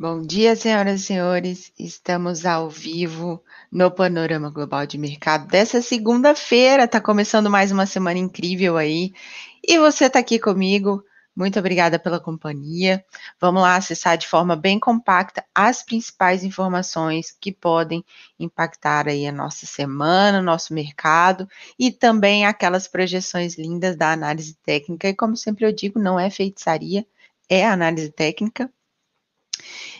[0.00, 1.72] Bom dia, senhoras e senhores.
[1.76, 6.84] Estamos ao vivo no Panorama Global de Mercado dessa segunda-feira.
[6.84, 9.12] Está começando mais uma semana incrível aí.
[9.60, 11.02] E você está aqui comigo.
[11.34, 13.04] Muito obrigada pela companhia.
[13.40, 18.04] Vamos lá acessar de forma bem compacta as principais informações que podem
[18.38, 25.08] impactar aí a nossa semana, nosso mercado e também aquelas projeções lindas da análise técnica.
[25.08, 27.04] E como sempre eu digo, não é feitiçaria,
[27.48, 28.70] é análise técnica.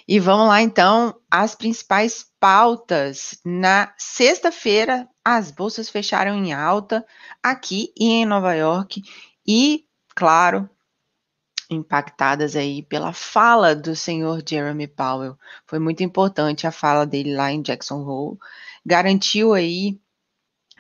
[0.07, 3.39] E vamos lá, então, as principais pautas.
[3.45, 7.05] Na sexta-feira, as bolsas fecharam em alta
[7.43, 9.03] aqui e em Nova York
[9.47, 10.69] e, claro,
[11.71, 15.37] impactadas aí pela fala do senhor Jeremy Powell.
[15.67, 18.39] Foi muito importante a fala dele lá em Jackson Hole.
[18.85, 20.01] Garantiu aí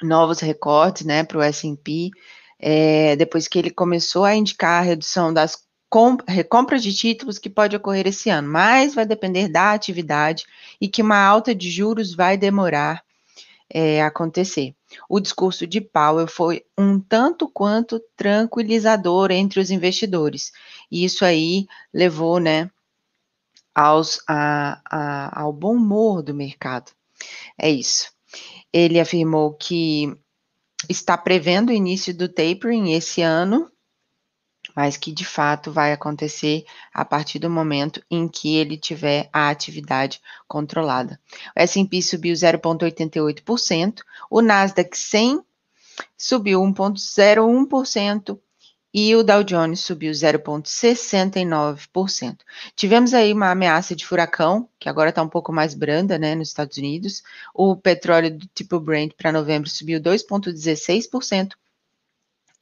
[0.02, 2.10] novos recortes, né, para o S&P,
[2.58, 5.67] é, depois que ele começou a indicar a redução das
[6.26, 10.44] recompra de títulos que pode ocorrer esse ano, mas vai depender da atividade
[10.80, 13.02] e que uma alta de juros vai demorar
[13.70, 14.74] é, acontecer.
[15.08, 20.52] O discurso de Powell foi um tanto quanto tranquilizador entre os investidores,
[20.90, 22.70] e isso aí levou, né,
[23.74, 26.90] aos, a, a, ao bom humor do mercado.
[27.56, 28.10] É isso.
[28.72, 30.14] Ele afirmou que
[30.88, 33.70] está prevendo o início do tapering esse ano,
[34.78, 39.48] mas que de fato vai acontecer a partir do momento em que ele tiver a
[39.48, 41.18] atividade controlada.
[41.56, 45.42] O S&P subiu 0,88%, o Nasdaq 100
[46.16, 48.38] subiu 1,01%
[48.94, 52.36] e o Dow Jones subiu 0,69%.
[52.76, 56.50] Tivemos aí uma ameaça de furacão, que agora está um pouco mais branda, né, nos
[56.50, 57.24] Estados Unidos.
[57.52, 61.54] O petróleo do tipo Brent para novembro subiu 2,16%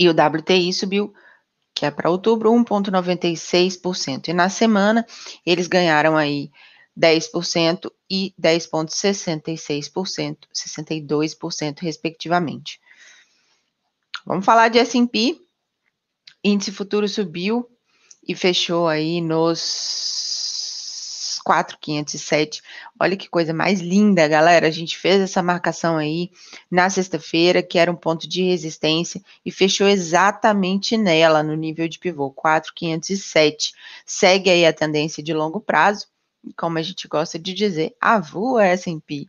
[0.00, 1.12] e o WTI subiu
[1.77, 4.29] que é para outubro, 1,96%.
[4.29, 5.07] E na semana,
[5.45, 6.51] eles ganharam aí
[6.99, 12.81] 10% e 10,66%, 62%, respectivamente.
[14.25, 15.39] Vamos falar de S&P.
[16.43, 17.69] Índice futuro subiu
[18.27, 19.61] e fechou aí nos
[21.47, 22.61] 4,507.
[22.99, 24.67] Olha que coisa mais linda, galera.
[24.67, 26.29] A gente fez essa marcação aí
[26.69, 32.01] na sexta-feira, que era um ponto de resistência, e fechou exatamente nela, no nível de
[32.01, 33.75] pivô, 4,507.
[34.05, 36.09] Segue aí a tendência de longo prazo,
[36.56, 39.29] como a gente gosta de dizer, a VUA S&P.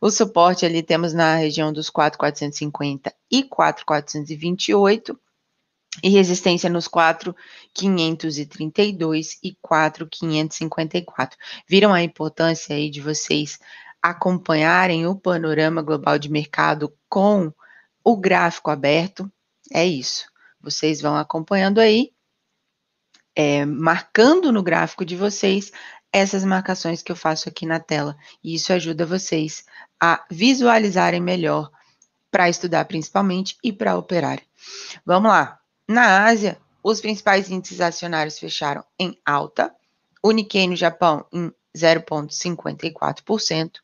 [0.00, 5.18] O suporte ali temos na região dos 4,450 e 4,428
[6.02, 11.38] e resistência nos 4,532 e 4,554.
[11.68, 13.60] Viram a importância aí de vocês
[14.02, 17.52] acompanharem o panorama global de mercado com
[18.04, 19.30] o gráfico aberto?
[19.72, 20.30] É isso.
[20.60, 22.12] Vocês vão acompanhando aí,
[23.34, 25.72] é, marcando no gráfico de vocês
[26.12, 28.16] essas marcações que eu faço aqui na tela.
[28.42, 29.64] E isso ajuda vocês
[30.00, 31.70] a visualizarem melhor
[32.30, 34.40] para estudar principalmente e para operar.
[35.04, 35.60] Vamos lá.
[35.88, 39.72] Na Ásia, os principais índices acionários fecharam em alta,
[40.20, 43.74] o Nikkei no Japão em 0,54%,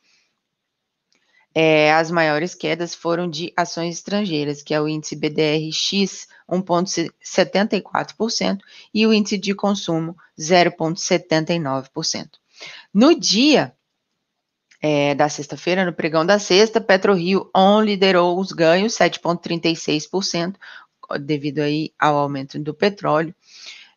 [1.56, 8.60] É, as maiores quedas foram de ações estrangeiras, que é o índice BDRX 1,74%
[8.94, 12.32] e o índice de consumo 0,79%.
[12.94, 13.74] No dia
[14.82, 20.56] é, da sexta-feira, no pregão da sexta, PetroRio On liderou os ganhos 7,36%,
[21.22, 23.34] devido aí ao aumento do petróleo.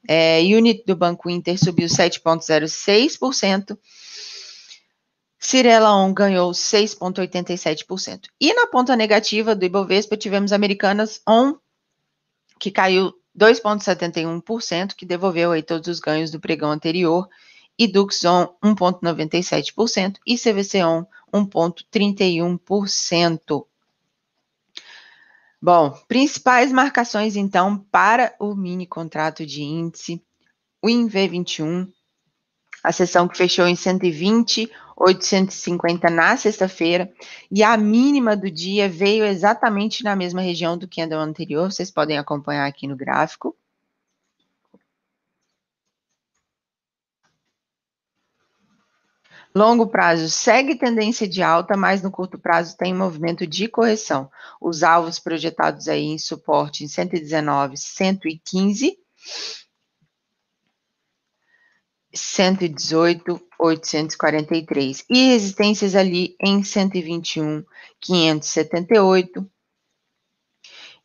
[0.08, 3.78] É, Unit do Banco Inter subiu 7,06%.
[5.38, 8.28] Cirela On ganhou 6,87%.
[8.40, 11.54] E na ponta negativa do Ibovespa, tivemos Americanas On,
[12.58, 17.28] que caiu 2,71%, que devolveu aí todos os ganhos do pregão anterior,
[17.78, 23.66] e Dux On 1,97% e CVC On 1,31%.
[25.60, 30.22] Bom, principais marcações então para o mini contrato de índice,
[30.82, 31.88] o INV21,
[32.84, 37.12] a sessão que fechou em 120,850 na sexta-feira,
[37.50, 41.72] e a mínima do dia veio exatamente na mesma região do que a do anterior,
[41.72, 43.56] vocês podem acompanhar aqui no gráfico.
[49.56, 54.30] Longo prazo segue tendência de alta, mas no curto prazo tem movimento de correção.
[54.60, 58.98] Os alvos projetados aí em suporte em 119, 115,
[62.12, 67.64] 118, 843 e resistências ali em 121,
[67.98, 69.50] 578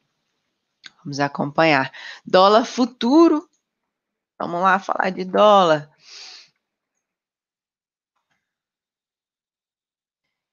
[1.04, 1.92] Vamos acompanhar.
[2.24, 3.50] Dólar futuro.
[4.40, 5.90] Vamos lá falar de dólar.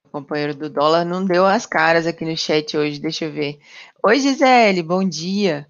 [0.03, 3.61] O companheiro do dólar não deu as caras aqui no chat hoje, deixa eu ver.
[4.03, 5.69] Oi, Gisele, bom dia.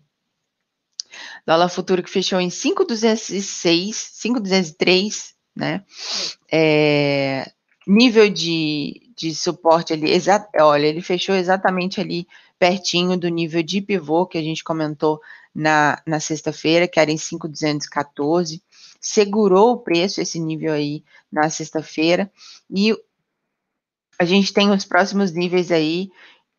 [1.46, 5.84] Dólar futuro que fechou em 5,206, 5,203, né?
[6.50, 7.50] É,
[7.86, 12.26] nível de, de suporte ali, exa, olha, ele fechou exatamente ali
[12.58, 15.20] pertinho do nível de pivô que a gente comentou
[15.54, 18.62] na, na sexta-feira, que era em 5,214,
[19.00, 22.30] segurou o preço, esse nível aí, na sexta-feira,
[22.70, 22.96] e
[24.18, 26.10] a gente tem os próximos níveis aí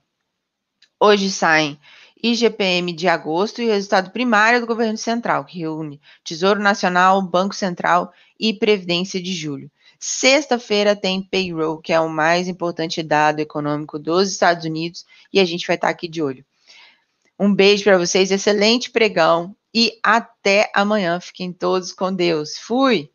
[1.00, 1.78] Hoje saem
[2.22, 8.12] IGPM de agosto e resultado primário do governo central, que reúne Tesouro Nacional, Banco Central
[8.40, 9.70] e Previdência de julho.
[9.98, 15.44] Sexta-feira tem payroll, que é o mais importante dado econômico dos Estados Unidos, e a
[15.44, 16.44] gente vai estar aqui de olho.
[17.38, 21.20] Um beijo para vocês, excelente pregão e até amanhã.
[21.20, 22.56] Fiquem todos com Deus.
[22.58, 23.10] Fui!